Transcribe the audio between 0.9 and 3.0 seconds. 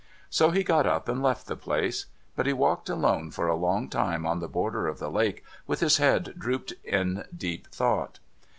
and left the place. But he walked